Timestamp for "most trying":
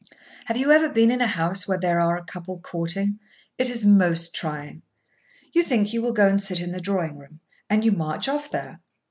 3.85-4.81